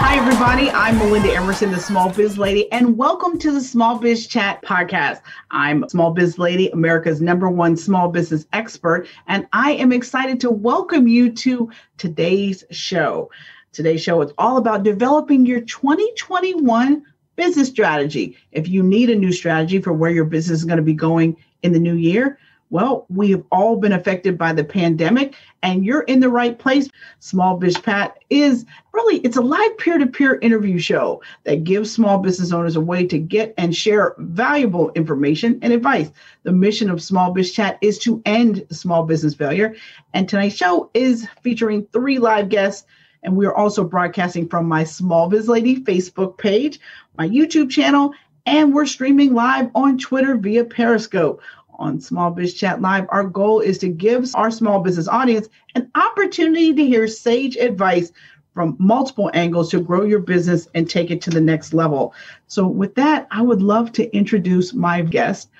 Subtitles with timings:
[0.00, 0.70] Hi, everybody.
[0.70, 5.22] I'm Melinda Emerson, the Small Biz Lady, and welcome to the Small Biz Chat podcast.
[5.50, 10.52] I'm Small Biz Lady, America's number one small business expert, and I am excited to
[10.52, 13.28] welcome you to today's show.
[13.72, 17.02] Today's show is all about developing your 2021
[17.34, 18.36] business strategy.
[18.52, 21.36] If you need a new strategy for where your business is going to be going
[21.62, 22.38] in the new year,
[22.70, 26.88] well, we have all been affected by the pandemic and you're in the right place.
[27.20, 32.52] Small Biz Chat is really it's a live peer-to-peer interview show that gives small business
[32.52, 36.10] owners a way to get and share valuable information and advice.
[36.42, 39.74] The mission of Small Biz Chat is to end small business failure.
[40.12, 42.84] And tonight's show is featuring three live guests
[43.24, 46.78] and we are also broadcasting from my Small Biz Lady Facebook page,
[47.16, 48.14] my YouTube channel,
[48.46, 51.42] and we're streaming live on Twitter via Periscope
[51.78, 55.90] on Small Biz Chat Live, our goal is to give our small business audience an
[55.94, 58.12] opportunity to hear sage advice
[58.54, 62.12] from multiple angles to grow your business and take it to the next level.
[62.48, 65.50] So, with that, I would love to introduce my guest.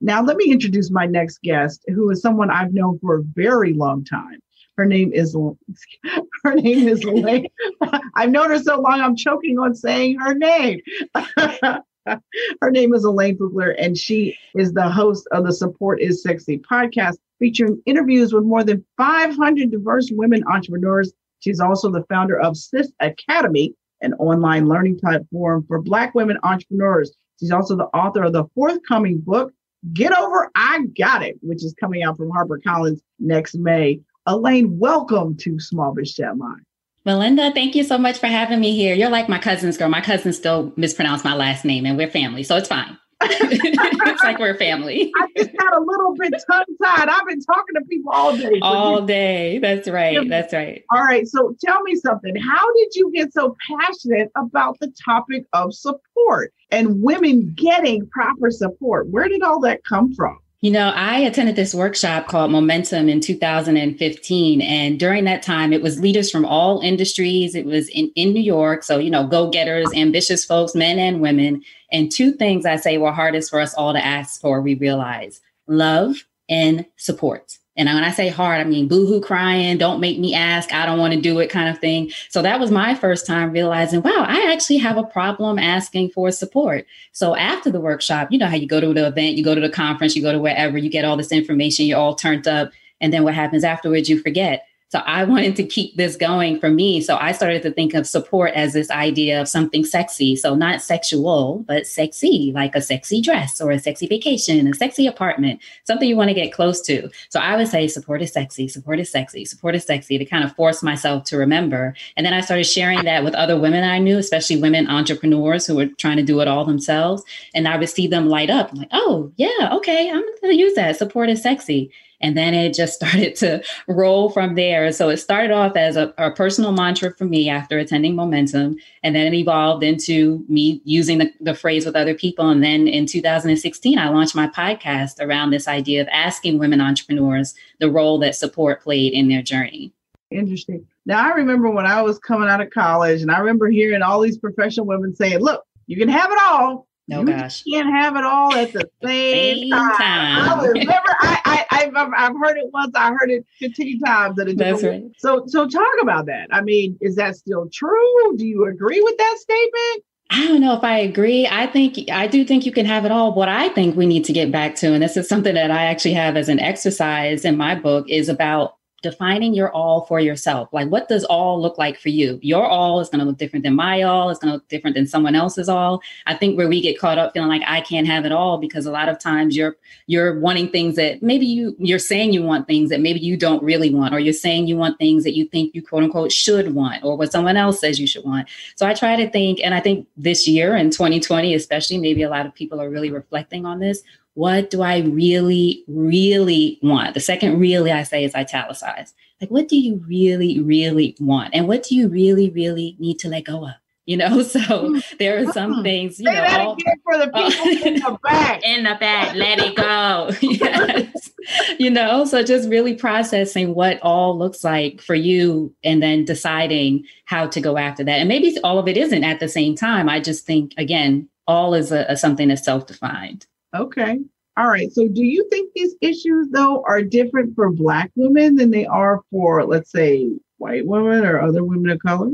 [0.00, 3.72] Now, let me introduce my next guest, who is someone I've known for a very
[3.72, 4.40] long time.
[4.76, 5.34] Her name is
[6.44, 7.46] her name is Elaine.
[8.14, 10.80] I've known her so long, I'm choking on saying her name.
[12.60, 16.58] Her name is Elaine Pugler, and she is the host of the Support is Sexy
[16.58, 21.12] podcast, featuring interviews with more than 500 diverse women entrepreneurs.
[21.40, 27.12] She's also the founder of Sis Academy, an online learning platform for Black women entrepreneurs.
[27.38, 29.52] She's also the author of the forthcoming book,
[29.92, 34.00] Get Over I Got It, which is coming out from HarperCollins next May.
[34.26, 36.62] Elaine, welcome to Small Biz Chat Live.
[37.04, 38.94] Melinda, thank you so much for having me here.
[38.94, 39.88] You're like my cousin's girl.
[39.88, 42.96] My cousin still mispronounced my last name, and we're family, so it's fine.
[43.24, 45.12] it's like we're family.
[45.20, 47.08] I just got a little bit tongue tied.
[47.08, 48.58] I've been talking to people all day.
[48.62, 49.58] All day.
[49.58, 50.28] That's right.
[50.28, 50.82] That's right.
[50.92, 51.26] All right.
[51.26, 52.34] So tell me something.
[52.36, 58.50] How did you get so passionate about the topic of support and women getting proper
[58.50, 59.08] support?
[59.08, 60.38] Where did all that come from?
[60.62, 64.60] You know, I attended this workshop called Momentum in 2015.
[64.60, 67.56] And during that time, it was leaders from all industries.
[67.56, 68.84] It was in, in New York.
[68.84, 71.64] So, you know, go getters, ambitious folks, men and women.
[71.90, 75.40] And two things I say were hardest for us all to ask for, we realize
[75.66, 77.58] love and support.
[77.76, 80.98] And when I say hard, I mean boohoo crying, don't make me ask, I don't
[80.98, 82.10] want to do it kind of thing.
[82.28, 86.30] So that was my first time realizing, wow, I actually have a problem asking for
[86.30, 86.86] support.
[87.12, 89.60] So after the workshop, you know how you go to the event, you go to
[89.60, 92.70] the conference, you go to wherever, you get all this information, you're all turned up.
[93.00, 94.66] And then what happens afterwards, you forget.
[94.92, 97.00] So I wanted to keep this going for me.
[97.00, 100.36] So I started to think of support as this idea of something sexy.
[100.36, 105.06] So not sexual, but sexy, like a sexy dress or a sexy vacation, a sexy
[105.06, 107.08] apartment, something you want to get close to.
[107.30, 110.44] So I would say support is sexy, support is sexy, support is sexy to kind
[110.44, 111.94] of force myself to remember.
[112.18, 115.74] And then I started sharing that with other women I knew, especially women entrepreneurs who
[115.74, 117.22] were trying to do it all themselves.
[117.54, 118.70] And I would see them light up.
[118.70, 120.98] I'm like, oh, yeah, okay, I'm going to use that.
[120.98, 121.90] Support is sexy.
[122.22, 124.92] And then it just started to roll from there.
[124.92, 128.76] So it started off as a, a, personal mantra for me after attending Momentum.
[129.02, 132.48] And then it evolved into me using the, the phrase with other people.
[132.48, 137.54] And then in 2016, I launched my podcast around this idea of asking women entrepreneurs
[137.80, 139.92] the role that support played in their journey.
[140.30, 140.86] Interesting.
[141.04, 144.20] Now, I remember when I was coming out of college, and I remember hearing all
[144.20, 147.62] these professional women saying, Look, you can have it all, no you gosh.
[147.64, 149.96] can't have it all at the same, Same time.
[149.98, 150.60] time.
[150.60, 154.48] I remember I, I I've, I've heard it once, I heard it 15 times at
[154.48, 155.12] a different right.
[155.18, 156.48] So so talk about that.
[156.52, 158.36] I mean, is that still true?
[158.36, 160.04] Do you agree with that statement?
[160.30, 161.46] I don't know if I agree.
[161.46, 163.34] I think I do think you can have it all.
[163.34, 165.84] What I think we need to get back to, and this is something that I
[165.84, 170.68] actually have as an exercise in my book, is about defining your all for yourself.
[170.72, 172.38] Like, what does all look like for you?
[172.40, 174.30] Your all is going to look different than my all.
[174.30, 176.00] It's going to look different than someone else's all.
[176.26, 178.86] I think where we get caught up feeling like I can't have it all because
[178.86, 179.76] a lot of times you're
[180.06, 183.62] you're wanting things that maybe you you're saying you want things that maybe you don't
[183.62, 186.74] really want, or you're saying you want things that you think you quote unquote should
[186.74, 188.48] want, or what someone else says you should want.
[188.76, 192.30] So I try to think, and I think this year in 2020, especially, maybe a
[192.30, 194.02] lot of people are really reflecting on this
[194.34, 197.14] what do I really, really want?
[197.14, 199.14] The second really I say is italicized.
[199.40, 201.54] Like, what do you really, really want?
[201.54, 203.74] And what do you really, really need to let go of?
[204.04, 205.82] you know so there are some mm-hmm.
[205.82, 209.58] things you Say know all, for the people in the back in the back let
[209.58, 211.30] it go yes
[211.78, 217.04] you know so just really processing what all looks like for you and then deciding
[217.24, 220.08] how to go after that and maybe all of it isn't at the same time
[220.08, 224.18] i just think again all is a, a something that's self-defined okay
[224.56, 224.92] all right.
[224.92, 229.22] So, do you think these issues, though, are different for Black women than they are
[229.30, 232.30] for, let's say, white women or other women of color?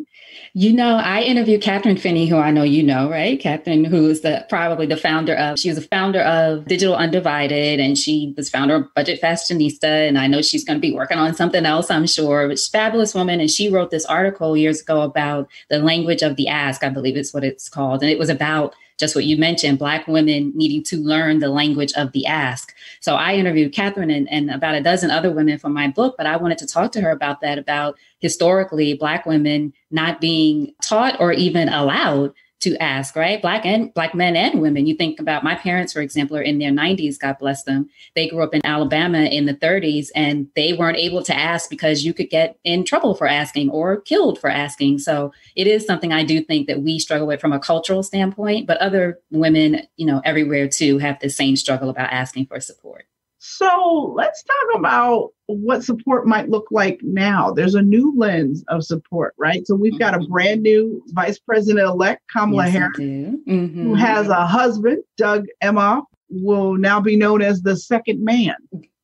[0.53, 3.41] You know, I interviewed Kathryn Finney, who I know you know, right?
[3.41, 7.79] Kathryn, who is the probably the founder of, she was a founder of Digital Undivided,
[7.79, 10.09] and she was founder of Budget Fashionista.
[10.09, 12.49] And I know she's going to be working on something else, I'm sure.
[12.49, 13.39] But fabulous woman.
[13.39, 17.17] And she wrote this article years ago about the language of the ask, I believe
[17.17, 18.03] it's what it's called.
[18.03, 21.93] And it was about just what you mentioned, Black women needing to learn the language
[21.95, 22.75] of the ask.
[23.01, 26.27] So I interviewed Kathryn and, and about a dozen other women for my book, but
[26.27, 31.21] I wanted to talk to her about that, about historically Black women not being taught
[31.21, 33.41] or even allowed to ask, right?
[33.41, 34.87] Black and black men and women.
[34.87, 37.89] You think about my parents, for example, are in their 90s, God bless them.
[38.15, 42.05] They grew up in Alabama in the 30s and they weren't able to ask because
[42.05, 44.99] you could get in trouble for asking or killed for asking.
[44.99, 48.67] So it is something I do think that we struggle with from a cultural standpoint,
[48.67, 53.07] but other women, you know, everywhere too have the same struggle about asking for support.
[53.39, 57.53] So let's talk about what support might look like now.
[57.53, 59.67] There's a new lens of support, right?
[59.67, 60.33] So we've got a mm-hmm.
[60.33, 63.83] brand new vice president elect, Kamala yes, Harris, mm-hmm.
[63.83, 68.57] who has a husband, Doug Emhoff, will now be known as the second man.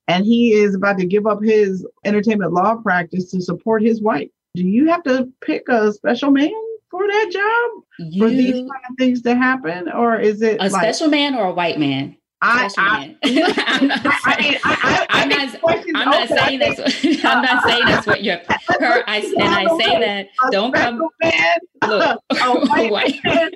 [0.09, 4.29] And he is about to give up his entertainment law practice to support his wife.
[4.55, 6.53] Do you have to pick a special man
[6.91, 9.91] for that job you, for these kind of things to happen?
[9.91, 12.17] Or is it a like, special man or a white man?
[12.47, 15.51] I, I, I'm not saying, I'm not,
[15.95, 18.41] I'm not saying that's what, I'm not saying that's what you're
[18.81, 23.21] her I and I say that don't come man, look a white, white.
[23.25, 23.51] man,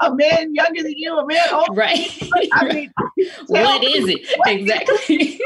[0.00, 1.72] a man younger than you, a man older.
[1.72, 2.30] Right.
[2.52, 2.92] I mean,
[3.48, 5.40] what is it exactly?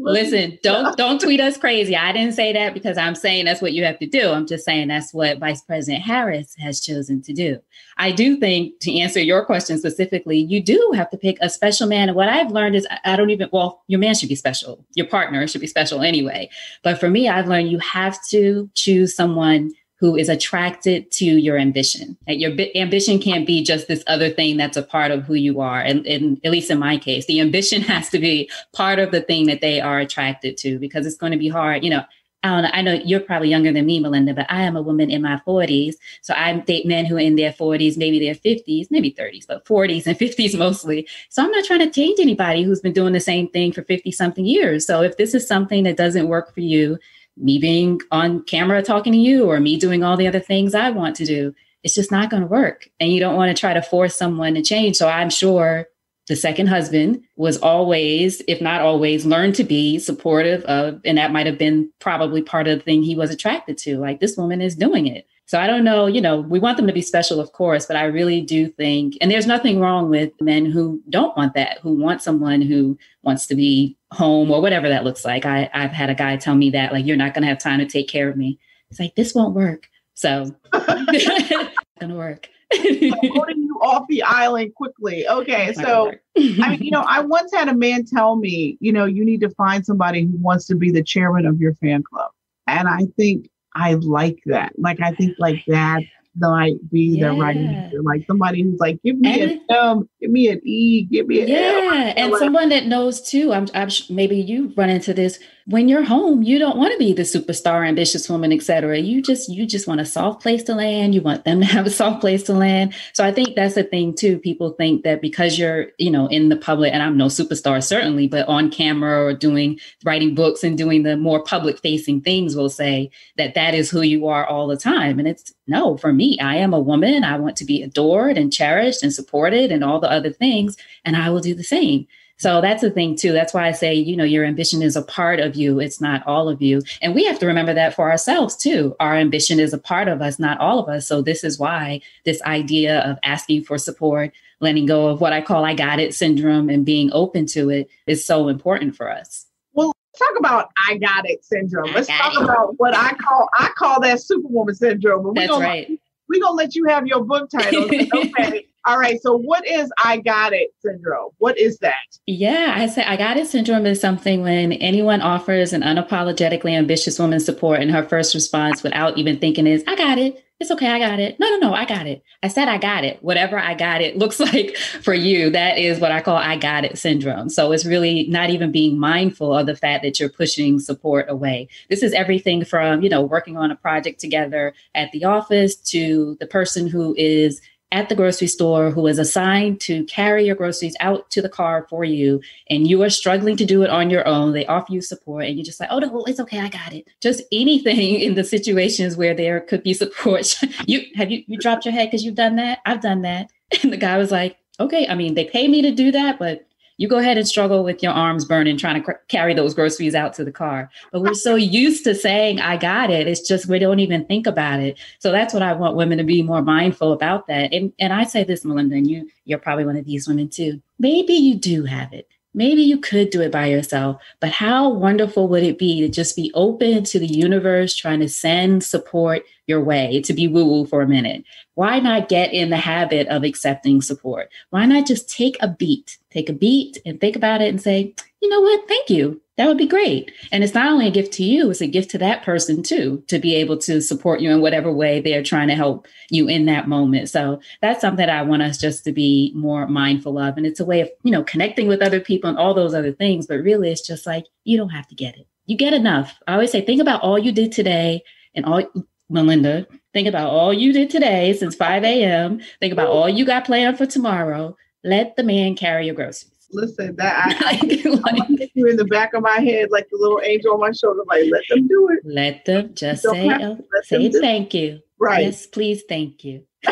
[0.00, 1.96] Listen, don't don't tweet us crazy.
[1.96, 4.30] I didn't say that because I'm saying that's what you have to do.
[4.30, 7.58] I'm just saying that's what Vice President Harris has chosen to do.
[7.98, 11.86] I do think to answer your question specifically, you do have to pick a special
[11.86, 12.08] man.
[12.08, 14.84] And what I've learned is I don't even well, your man should be special.
[14.94, 16.48] Your partner should be special anyway.
[16.82, 21.58] But for me, I've learned you have to choose someone who is attracted to your
[21.58, 22.16] ambition.
[22.26, 25.34] And your bi- ambition can't be just this other thing that's a part of who
[25.34, 25.80] you are.
[25.80, 29.20] And, and, at least in my case, the ambition has to be part of the
[29.20, 31.84] thing that they are attracted to because it's going to be hard.
[31.84, 32.04] You know,
[32.42, 32.70] I don't know.
[32.72, 35.38] I know you're probably younger than me, Melinda, but I am a woman in my
[35.46, 35.96] 40s.
[36.22, 39.66] So I date men who are in their 40s, maybe their 50s, maybe 30s, but
[39.66, 41.06] 40s and 50s mostly.
[41.28, 44.10] So I'm not trying to change anybody who's been doing the same thing for 50
[44.12, 44.86] something years.
[44.86, 46.98] So if this is something that doesn't work for you,
[47.36, 50.90] me being on camera talking to you or me doing all the other things I
[50.90, 52.88] want to do, it's just not going to work.
[52.98, 54.96] And you don't want to try to force someone to change.
[54.96, 55.86] So I'm sure
[56.28, 61.32] the second husband was always, if not always, learned to be supportive of, and that
[61.32, 63.98] might have been probably part of the thing he was attracted to.
[63.98, 65.26] Like this woman is doing it.
[65.50, 67.96] So I don't know, you know, we want them to be special, of course, but
[67.96, 71.92] I really do think, and there's nothing wrong with men who don't want that, who
[71.92, 75.44] want someone who wants to be home or whatever that looks like.
[75.44, 77.80] I, I've had a guy tell me that, like, you're not going to have time
[77.80, 78.60] to take care of me.
[78.92, 79.88] It's like, this won't work.
[80.14, 82.48] So, gonna work.
[82.70, 85.26] putting you off the island quickly.
[85.26, 89.04] Okay, so I mean, you know, I once had a man tell me, you know,
[89.04, 92.30] you need to find somebody who wants to be the chairman of your fan club,
[92.68, 94.72] and I think I like that.
[94.78, 96.02] Like, I think like that
[96.36, 97.28] might be yeah.
[97.28, 98.02] the right answer.
[98.02, 101.42] Like somebody who's like, give me and, a M, give me an E, give me
[101.42, 102.32] an yeah, L.
[102.32, 103.52] and someone that knows too.
[103.52, 105.38] I'm, I'm maybe you run into this
[105.70, 108.98] when you're home, you don't want to be the superstar, ambitious woman, etc.
[108.98, 111.14] You just you just want a soft place to land.
[111.14, 112.92] You want them to have a soft place to land.
[113.12, 114.38] So I think that's the thing too.
[114.38, 118.26] People think that because you're you know in the public, and I'm no superstar certainly,
[118.26, 122.68] but on camera or doing writing books and doing the more public facing things, will
[122.68, 125.20] say that that is who you are all the time.
[125.20, 127.22] And it's no, for me, I am a woman.
[127.22, 131.16] I want to be adored and cherished and supported and all the other things, and
[131.16, 132.08] I will do the same.
[132.40, 133.32] So that's the thing too.
[133.32, 135.78] That's why I say, you know, your ambition is a part of you.
[135.78, 136.80] It's not all of you.
[137.02, 138.96] And we have to remember that for ourselves too.
[138.98, 141.06] Our ambition is a part of us, not all of us.
[141.06, 145.42] So this is why this idea of asking for support, letting go of what I
[145.42, 149.44] call I got it syndrome and being open to it is so important for us.
[149.74, 151.92] Well, talk about I got it syndrome.
[151.92, 152.42] Let's talk it.
[152.42, 155.34] about what I call I call that superwoman syndrome.
[155.34, 156.00] That's gonna, right.
[156.26, 157.84] We're gonna let you have your book title.
[158.14, 158.66] okay.
[158.86, 159.20] All right.
[159.20, 161.30] So, what is I got it syndrome?
[161.38, 161.98] What is that?
[162.26, 167.18] Yeah, I say I got it syndrome is something when anyone offers an unapologetically ambitious
[167.18, 170.42] woman support, and her first response without even thinking is, I got it.
[170.60, 171.38] it's okay, I got it.
[171.38, 172.22] No, no, no, I got it.
[172.42, 173.22] I said I got it.
[173.22, 176.86] Whatever I got it looks like for you, that is what I call I got
[176.86, 177.50] it syndrome.
[177.50, 181.68] So it's really not even being mindful of the fact that you're pushing support away.
[181.90, 186.38] This is everything from, you know, working on a project together at the office to
[186.40, 187.60] the person who is
[187.92, 191.86] at the grocery store who is assigned to carry your groceries out to the car
[191.88, 195.00] for you and you are struggling to do it on your own they offer you
[195.00, 197.06] support and you're just like oh no it's okay i got it.
[197.20, 200.56] Just anything in the situations where there could be support.
[200.86, 202.78] You have you you dropped your head because you've done that?
[202.86, 203.50] I've done that.
[203.82, 206.66] And the guy was like okay i mean they pay me to do that but
[207.00, 210.14] you go ahead and struggle with your arms burning trying to cr- carry those groceries
[210.14, 210.90] out to the car.
[211.12, 213.26] But we're so used to saying, I got it.
[213.26, 214.98] It's just we don't even think about it.
[215.18, 217.72] So that's what I want women to be more mindful about that.
[217.72, 220.82] And, and I say this, Melinda, and you, you're probably one of these women too.
[220.98, 222.28] Maybe you do have it.
[222.52, 226.34] Maybe you could do it by yourself, but how wonderful would it be to just
[226.34, 230.86] be open to the universe trying to send support your way, to be woo woo
[230.86, 231.44] for a minute?
[231.74, 234.50] Why not get in the habit of accepting support?
[234.70, 238.14] Why not just take a beat, take a beat and think about it and say,
[238.42, 238.88] you know what?
[238.88, 239.40] Thank you.
[239.60, 240.32] That would be great.
[240.52, 243.22] And it's not only a gift to you, it's a gift to that person too,
[243.28, 246.64] to be able to support you in whatever way they're trying to help you in
[246.64, 247.28] that moment.
[247.28, 250.56] So that's something that I want us just to be more mindful of.
[250.56, 253.12] And it's a way of, you know, connecting with other people and all those other
[253.12, 253.46] things.
[253.46, 255.46] But really, it's just like, you don't have to get it.
[255.66, 256.40] You get enough.
[256.48, 258.22] I always say, think about all you did today
[258.54, 258.82] and all,
[259.28, 262.62] Melinda, think about all you did today since 5 a.m.
[262.80, 264.74] Think about all you got planned for tomorrow.
[265.04, 266.59] Let the man carry your groceries.
[266.72, 267.72] Listen, that I,
[268.08, 270.92] like, I you in the back of my head like the little angel on my
[270.92, 271.22] shoulder.
[271.26, 272.20] Like, let them do it.
[272.24, 275.00] Let them just say, uh, say thank you.
[275.18, 275.44] Right.
[275.44, 276.64] Yes, please, thank you.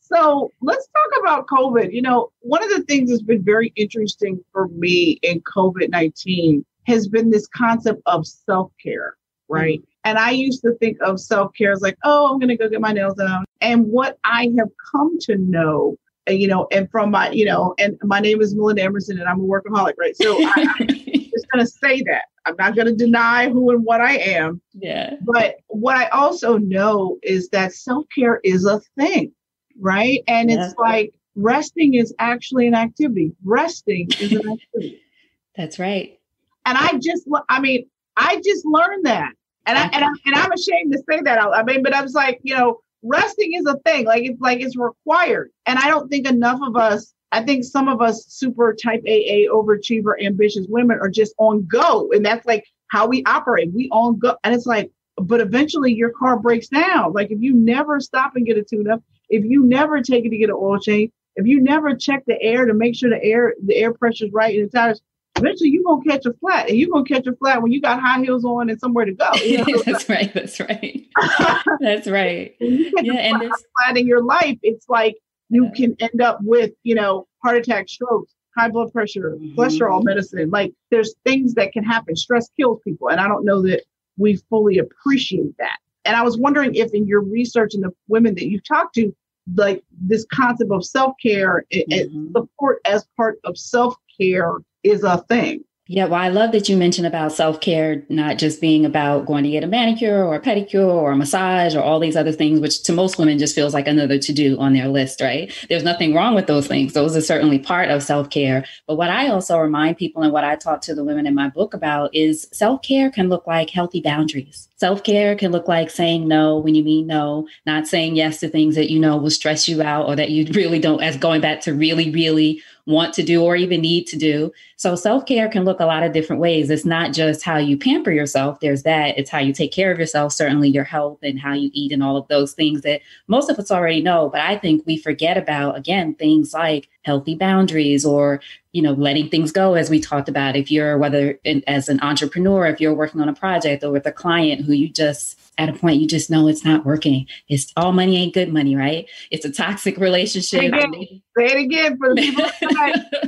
[0.00, 1.92] so let's talk about COVID.
[1.92, 6.64] You know, one of the things that's been very interesting for me in COVID 19
[6.86, 9.16] has been this concept of self care,
[9.48, 9.80] right?
[9.80, 9.90] Mm-hmm.
[10.04, 12.68] And I used to think of self care as like, oh, I'm going to go
[12.68, 13.44] get my nails done.
[13.60, 15.98] And what I have come to know
[16.28, 19.40] you know, and from my, you know, and my name is Melinda Emerson and I'm
[19.40, 20.16] a workaholic, right?
[20.16, 22.24] So I, am just going to say that.
[22.44, 24.60] I'm not going to deny who and what I am.
[24.74, 25.16] Yeah.
[25.22, 29.32] But what I also know is that self care is a thing,
[29.78, 30.20] right?
[30.28, 30.66] And yeah.
[30.66, 33.32] it's like resting is actually an activity.
[33.44, 35.00] Resting is an activity.
[35.56, 36.18] That's right.
[36.64, 39.32] And I just, I mean, I just learned that.
[39.66, 41.40] And I, and, I, and I'm ashamed to say that.
[41.40, 44.06] I mean, but I was like, you know, resting is a thing.
[44.06, 45.50] Like it's like it's required.
[45.66, 49.50] And I don't think enough of us, I think some of us super type AA,
[49.52, 52.10] overachiever, ambitious women are just on go.
[52.12, 53.72] And that's like how we operate.
[53.72, 54.36] We on go.
[54.44, 57.12] And it's like, but eventually your car breaks down.
[57.12, 60.30] Like if you never stop and get a tune up, if you never take it
[60.30, 63.22] to get an oil change, if you never check the air to make sure the
[63.22, 65.00] air the air pressure is right and the tires,
[65.36, 68.00] eventually you're gonna catch a flat, and you're gonna catch a flat when you got
[68.00, 69.30] high heels on and somewhere to go.
[69.44, 69.82] You know?
[69.84, 70.32] that's right.
[70.34, 71.06] That's right.
[71.80, 72.54] that's right.
[72.60, 75.16] yeah, and this flat in your life, it's like
[75.48, 79.58] you can end up with you know heart attack, strokes, high blood pressure, mm-hmm.
[79.58, 80.50] cholesterol medicine.
[80.50, 82.16] Like there's things that can happen.
[82.16, 83.82] Stress kills people, and I don't know that
[84.16, 85.78] we fully appreciate that.
[86.04, 89.14] And I was wondering if in your research and the women that you've talked to,
[89.54, 91.92] like this concept of self care mm-hmm.
[91.92, 95.64] and support as part of self care is a thing.
[95.88, 99.44] Yeah, well, I love that you mentioned about self care not just being about going
[99.44, 102.58] to get a manicure or a pedicure or a massage or all these other things,
[102.58, 105.52] which to most women just feels like another to do on their list, right?
[105.68, 106.92] There's nothing wrong with those things.
[106.92, 108.64] Those are certainly part of self care.
[108.88, 111.50] But what I also remind people and what I talk to the women in my
[111.50, 114.68] book about is self care can look like healthy boundaries.
[114.78, 118.48] Self care can look like saying no when you mean no, not saying yes to
[118.48, 121.40] things that you know will stress you out or that you really don't, as going
[121.40, 124.52] back to really, really want to do or even need to do.
[124.76, 126.70] So self care can look a lot of different ways.
[126.70, 129.18] It's not just how you pamper yourself, there's that.
[129.18, 132.02] It's how you take care of yourself, certainly your health and how you eat and
[132.02, 134.28] all of those things that most of us already know.
[134.28, 138.40] But I think we forget about, again, things like healthy boundaries or
[138.72, 142.00] you know letting things go as we talked about if you're whether in, as an
[142.02, 145.68] entrepreneur if you're working on a project or with a client who you just at
[145.68, 149.08] a point you just know it's not working it's all money ain't good money right
[149.30, 150.92] it's a toxic relationship say, again,
[151.36, 152.20] say it again for the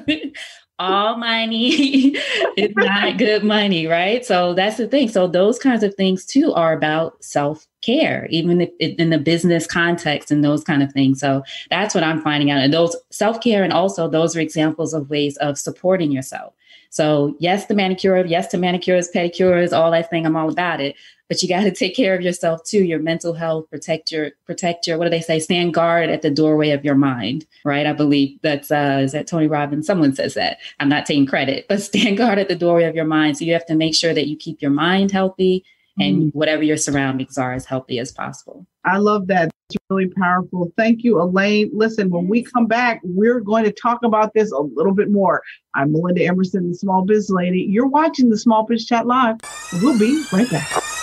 [0.07, 0.33] people
[0.79, 2.17] all money
[2.57, 4.25] is not good money, right?
[4.25, 5.09] So that's the thing.
[5.09, 9.67] So those kinds of things too are about self care, even if in the business
[9.67, 11.21] context and those kind of things.
[11.21, 12.61] So that's what I'm finding out.
[12.61, 16.55] And those self care and also those are examples of ways of supporting yourself.
[16.91, 20.27] So yes, the manicure, yes to manicures, pedicures, all that thing.
[20.27, 20.95] I'm all about it
[21.29, 24.87] but you got to take care of yourself too your mental health protect your protect
[24.87, 27.93] your what do they say stand guard at the doorway of your mind right i
[27.93, 31.83] believe that's uh is that tony robbins someone says that i'm not taking credit but
[31.89, 34.27] stand guard at the doorway of your mind so you have to make sure that
[34.27, 35.65] you keep your mind healthy
[36.01, 36.35] and mm.
[36.35, 38.67] whatever your surroundings are as healthy as possible.
[38.85, 39.51] I love that.
[39.71, 40.73] It's really powerful.
[40.77, 41.71] Thank you, Elaine.
[41.75, 45.43] Listen, when we come back, we're going to talk about this a little bit more.
[45.75, 47.61] I'm Melinda Emerson, the Small Biz Lady.
[47.61, 49.37] You're watching the Small Biz Chat Live.
[49.83, 50.98] We'll be right back.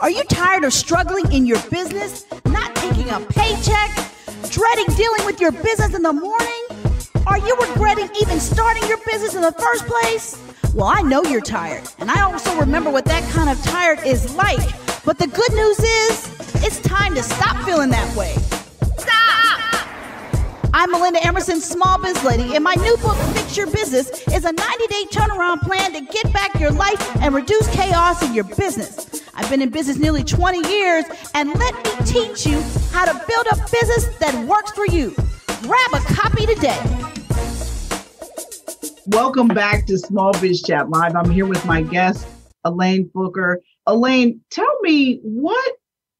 [0.00, 3.90] Are you tired of struggling in your business, not taking a paycheck,
[4.48, 6.64] dreading dealing with your business in the morning?
[7.26, 10.42] Are you regretting even starting your business in the first place?
[10.74, 14.34] Well, I know you're tired, and I also remember what that kind of tired is
[14.34, 14.66] like.
[15.04, 18.34] But the good news is, it's time to stop feeling that way.
[18.96, 19.59] Stop!
[20.72, 24.52] I'm Melinda Emerson, Small Biz Lady, and my new book, Fix Your Business, is a
[24.52, 29.22] 90 day turnaround plan to get back your life and reduce chaos in your business.
[29.34, 32.62] I've been in business nearly 20 years, and let me teach you
[32.92, 35.12] how to build a business that works for you.
[35.62, 36.80] Grab a copy today.
[39.08, 41.16] Welcome back to Small Biz Chat Live.
[41.16, 42.28] I'm here with my guest,
[42.64, 43.60] Elaine Fluker.
[43.86, 45.72] Elaine, tell me what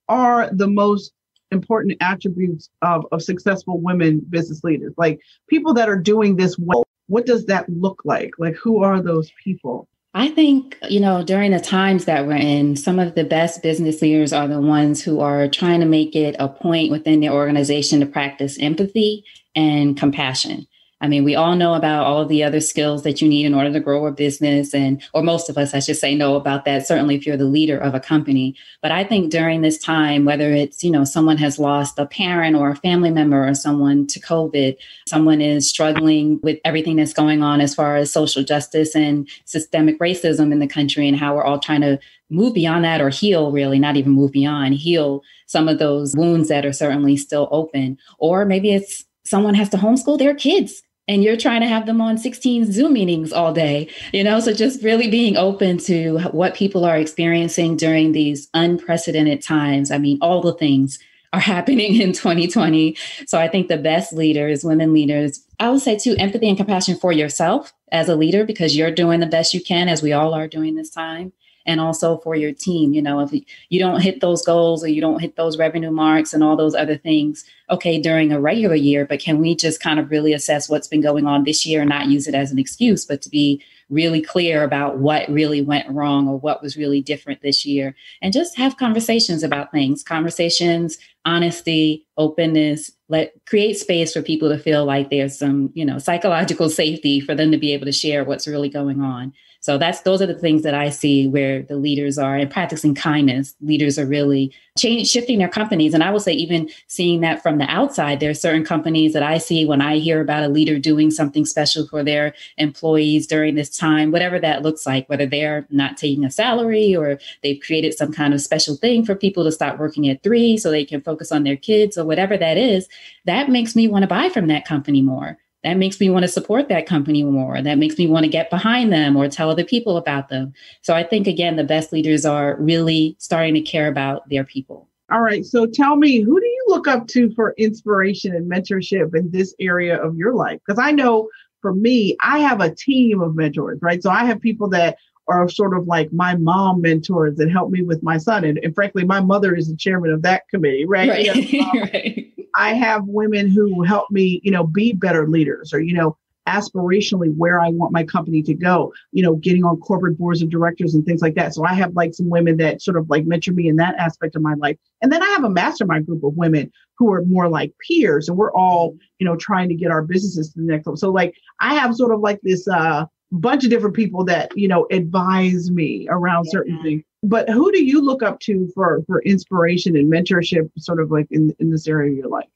[0.09, 1.13] are the most
[1.51, 4.95] important attributes of, of successful women business leaders?
[4.97, 8.33] Like people that are doing this well, what does that look like?
[8.39, 9.89] Like, who are those people?
[10.13, 14.03] I think, you know, during the times that we're in, some of the best business
[14.03, 18.01] leaders are the ones who are trying to make it a point within their organization
[18.01, 20.67] to practice empathy and compassion.
[21.03, 23.73] I mean, we all know about all the other skills that you need in order
[23.73, 26.87] to grow a business, and or most of us, I should say, know about that.
[26.87, 28.55] Certainly, if you're the leader of a company.
[28.83, 32.55] But I think during this time, whether it's you know someone has lost a parent
[32.55, 34.77] or a family member or someone to COVID,
[35.09, 39.99] someone is struggling with everything that's going on as far as social justice and systemic
[40.01, 43.53] racism in the country, and how we're all trying to move beyond that or heal,
[43.53, 47.97] really, not even move beyond, heal some of those wounds that are certainly still open.
[48.19, 52.01] Or maybe it's someone has to homeschool their kids and you're trying to have them
[52.01, 54.39] on 16 Zoom meetings all day, you know?
[54.39, 59.91] So just really being open to what people are experiencing during these unprecedented times.
[59.91, 61.01] I mean, all the things
[61.33, 62.97] are happening in 2020.
[63.27, 66.97] So I think the best leaders, women leaders, I would say too, empathy and compassion
[66.97, 70.33] for yourself as a leader because you're doing the best you can, as we all
[70.33, 71.33] are doing this time
[71.67, 72.93] and also for your team.
[72.93, 73.33] You know, if
[73.69, 76.75] you don't hit those goals or you don't hit those revenue marks and all those
[76.75, 80.69] other things, okay, during a regular year, but can we just kind of really assess
[80.69, 83.29] what's been going on this year and not use it as an excuse, but to
[83.29, 87.95] be really clear about what really went wrong or what was really different this year
[88.23, 94.59] and just have conversations about things conversations honesty openness let create space for people to
[94.59, 98.25] feel like there's some you know psychological safety for them to be able to share
[98.25, 101.77] what's really going on so that's those are the things that I see where the
[101.77, 103.55] leaders are and practicing kindness.
[103.61, 107.59] Leaders are really change, shifting their companies, and I will say even seeing that from
[107.59, 108.21] the outside.
[108.21, 111.45] There are certain companies that I see when I hear about a leader doing something
[111.45, 116.25] special for their employees during this time, whatever that looks like, whether they're not taking
[116.25, 120.09] a salary or they've created some kind of special thing for people to stop working
[120.09, 122.89] at three so they can focus on their kids or whatever that is.
[123.27, 126.29] That makes me want to buy from that company more that makes me want to
[126.29, 127.61] support that company more.
[127.61, 130.53] That makes me want to get behind them or tell other people about them.
[130.83, 134.89] So I think, again, the best leaders are really starting to care about their people.
[135.13, 135.45] All right.
[135.45, 139.55] So tell me, who do you look up to for inspiration and mentorship in this
[139.59, 140.61] area of your life?
[140.65, 141.29] Because I know
[141.61, 144.03] for me, I have a team of mentors, right?
[144.03, 144.97] So I have people that
[145.29, 148.45] are sort of like my mom mentors that help me with my son.
[148.45, 151.09] And, and frankly, my mother is the chairman of that committee, right?
[151.09, 151.29] Right.
[151.29, 152.33] Um, right.
[152.55, 157.35] I have women who help me, you know, be better leaders or, you know, aspirationally
[157.37, 160.95] where I want my company to go, you know, getting on corporate boards of directors
[160.95, 161.55] and things like that.
[161.55, 164.37] So I have like some women that sort of like mentor me in that aspect
[164.37, 164.77] of my life.
[165.03, 168.37] And then I have a mastermind group of women who are more like peers and
[168.37, 170.97] we're all, you know, trying to get our businesses to the next level.
[170.97, 174.67] So like I have sort of like this uh bunch of different people that, you
[174.67, 176.51] know, advise me around yeah.
[176.51, 177.03] certain things.
[177.23, 181.27] But who do you look up to for for inspiration and mentorship sort of like
[181.31, 182.49] in, in this area of your life?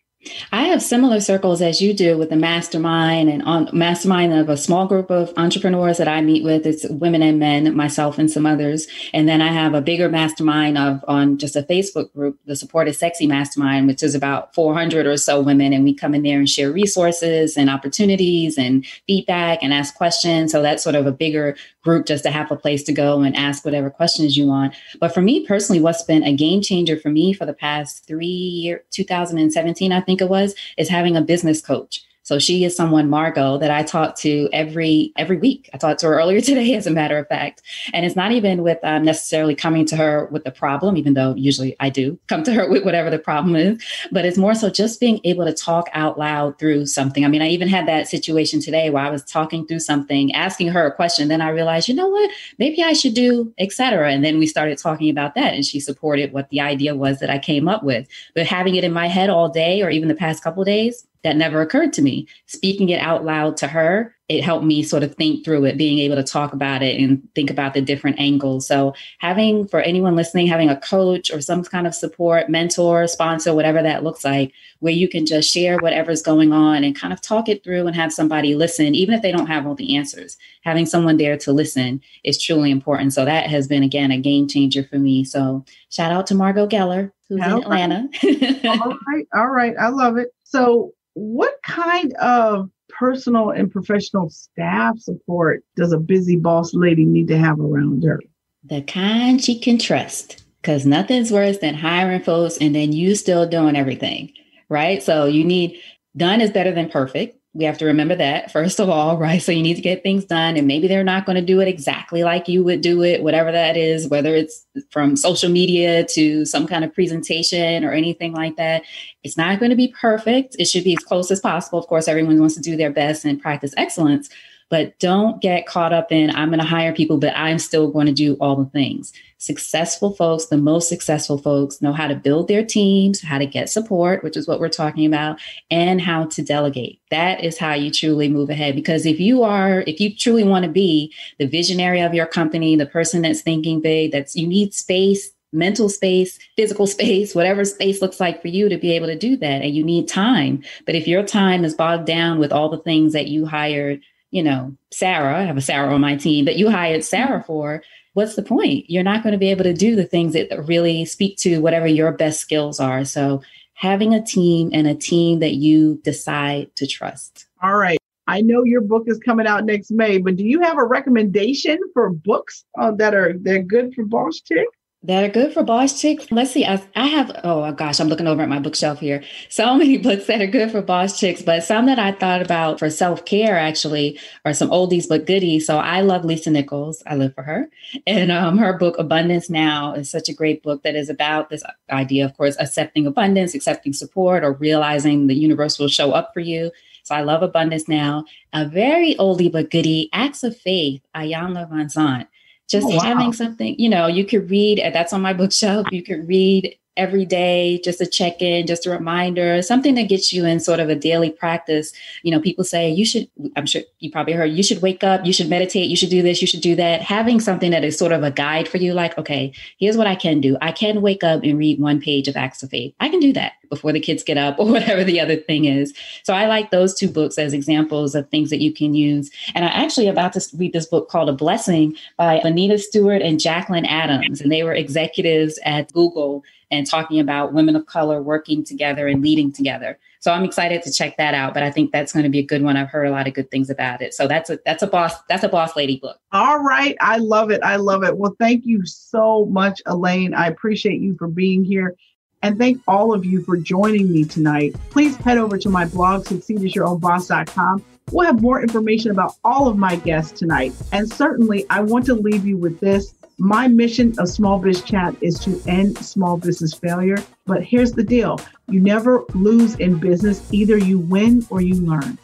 [0.52, 4.56] I have similar circles as you do with the mastermind and on mastermind of a
[4.56, 6.66] small group of entrepreneurs that I meet with.
[6.66, 8.86] It's women and men, myself and some others.
[9.12, 12.88] And then I have a bigger mastermind of on just a Facebook group, the Support
[12.88, 15.72] is Sexy Mastermind, which is about 400 or so women.
[15.72, 20.52] And we come in there and share resources and opportunities and feedback and ask questions.
[20.52, 23.36] So that's sort of a bigger group just to have a place to go and
[23.36, 24.74] ask whatever questions you want.
[24.98, 28.26] But for me personally, what's been a game changer for me for the past three
[28.26, 32.04] year, 2017, I think think it was, is having a business coach.
[32.24, 35.68] So she is someone, Margot, that I talk to every every week.
[35.74, 37.62] I talked to her earlier today, as a matter of fact.
[37.92, 41.34] And it's not even with um, necessarily coming to her with the problem, even though
[41.34, 43.84] usually I do come to her with whatever the problem is.
[44.10, 47.26] But it's more so just being able to talk out loud through something.
[47.26, 50.68] I mean, I even had that situation today where I was talking through something, asking
[50.68, 51.28] her a question.
[51.28, 54.10] Then I realized, you know what, maybe I should do, etc.
[54.10, 57.28] And then we started talking about that, and she supported what the idea was that
[57.28, 58.08] I came up with.
[58.34, 61.36] But having it in my head all day, or even the past couple days, that
[61.36, 62.28] never occurred to me.
[62.46, 65.98] Speaking it out loud to her, it helped me sort of think through it, being
[65.98, 68.66] able to talk about it and think about the different angles.
[68.66, 73.54] So, having for anyone listening, having a coach or some kind of support, mentor, sponsor,
[73.54, 77.20] whatever that looks like, where you can just share whatever's going on and kind of
[77.20, 80.38] talk it through and have somebody listen, even if they don't have all the answers.
[80.62, 83.12] Having someone there to listen is truly important.
[83.12, 85.24] So, that has been, again, a game changer for me.
[85.24, 88.08] So, shout out to Margot Geller, who's in Atlanta.
[88.68, 89.26] all right.
[89.34, 89.74] All right.
[89.78, 90.28] I love it.
[90.44, 97.28] So, what kind of personal and professional staff support does a busy boss lady need
[97.28, 98.20] to have around her?
[98.64, 100.42] The kind she can trust.
[100.60, 104.32] Because nothing's worse than hiring folks and then you still doing everything,
[104.70, 105.02] right?
[105.02, 105.78] So you need
[106.16, 109.40] done is better than perfect we have to remember that first of all, right?
[109.40, 111.68] So you need to get things done, and maybe they're not going to do it
[111.68, 116.44] exactly like you would do it, whatever that is, whether it's from social media to
[116.44, 118.82] some kind of presentation or anything like that.
[119.22, 120.56] It's not going to be perfect.
[120.58, 121.78] It should be as close as possible.
[121.78, 124.28] Of course, everyone wants to do their best and practice excellence,
[124.74, 128.06] but don't get caught up in I'm going to hire people, but I'm still going
[128.06, 129.12] to do all the things.
[129.38, 133.70] Successful folks, the most successful folks, know how to build their teams, how to get
[133.70, 135.38] support, which is what we're talking about,
[135.70, 137.00] and how to delegate.
[137.10, 138.74] That is how you truly move ahead.
[138.74, 142.74] Because if you are, if you truly want to be the visionary of your company,
[142.74, 148.02] the person that's thinking big, that's you need space mental space, physical space, whatever space
[148.02, 149.62] looks like for you to be able to do that.
[149.62, 150.64] And you need time.
[150.84, 154.02] But if your time is bogged down with all the things that you hired
[154.34, 157.46] you know, Sarah, I have a Sarah on my team that you hired Sarah mm-hmm.
[157.46, 158.90] for, what's the point?
[158.90, 161.86] You're not going to be able to do the things that really speak to whatever
[161.86, 163.04] your best skills are.
[163.04, 163.42] So
[163.74, 167.46] having a team and a team that you decide to trust.
[167.62, 167.98] All right.
[168.26, 171.78] I know your book is coming out next May, but do you have a recommendation
[171.92, 174.66] for books uh, that are they're good for boss chick?
[175.04, 176.26] That are good for boss chicks.
[176.30, 176.64] Let's see.
[176.64, 179.22] I, I have, oh gosh, I'm looking over at my bookshelf here.
[179.50, 182.78] So many books that are good for boss chicks, but some that I thought about
[182.78, 185.66] for self care actually are some oldies but goodies.
[185.66, 187.02] So I love Lisa Nichols.
[187.06, 187.68] I live for her.
[188.06, 191.62] And um, her book, Abundance Now, is such a great book that is about this
[191.90, 196.40] idea, of course, accepting abundance, accepting support, or realizing the universe will show up for
[196.40, 196.70] you.
[197.02, 198.24] So I love Abundance Now.
[198.54, 202.26] A very oldie but goodie, Acts of Faith, Iyanla Vanzant
[202.68, 203.02] just oh, wow.
[203.02, 205.86] having something, you know, you could read, that's on my bookshelf.
[205.92, 210.32] You could read every day, just a check in, just a reminder, something that gets
[210.32, 211.92] you in sort of a daily practice.
[212.22, 215.24] You know, people say you should, I'm sure you probably heard, you should wake up,
[215.24, 217.02] you should meditate, you should do this, you should do that.
[217.02, 220.14] Having something that is sort of a guide for you, like, okay, here's what I
[220.14, 220.56] can do.
[220.60, 222.94] I can wake up and read one page of Acts of Faith.
[223.00, 225.92] I can do that before the kids get up or whatever the other thing is.
[226.22, 229.30] So I like those two books as examples of things that you can use.
[229.54, 233.40] And I actually about to read this book called A Blessing by Anita Stewart and
[233.40, 234.40] Jacqueline Adams.
[234.40, 239.22] And they were executives at Google and talking about women of color working together and
[239.22, 239.98] leading together.
[240.20, 241.54] So I'm excited to check that out.
[241.54, 242.76] But I think that's going to be a good one.
[242.76, 244.14] I've heard a lot of good things about it.
[244.14, 246.18] So that's a that's a boss that's a boss lady book.
[246.32, 247.62] All right, I love it.
[247.62, 248.16] I love it.
[248.16, 250.34] Well, thank you so much, Elaine.
[250.34, 251.94] I appreciate you for being here.
[252.42, 254.76] And thank all of you for joining me tonight.
[254.90, 257.84] Please head over to my blog, succeedasyourownboss.com.
[258.12, 260.74] We'll have more information about all of my guests tonight.
[260.92, 263.14] And certainly, I want to leave you with this.
[263.38, 267.16] My mission of Small Biz Chat is to end small business failure.
[267.46, 272.16] But here's the deal you never lose in business, either you win or you learn.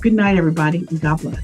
[0.00, 1.42] Good night, everybody, and God bless.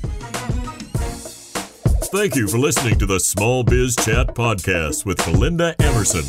[2.11, 6.25] Thank you for listening to the Small Biz Chat podcast with Melinda Emerson.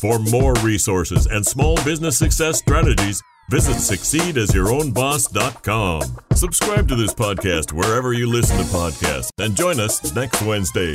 [0.00, 6.02] For more resources and small business success strategies, visit succeedasyourownboss.com.
[6.34, 10.92] Subscribe to this podcast wherever you listen to podcasts and join us next Wednesday.